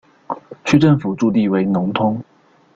[0.65, 2.19] 区政府驻地为农通。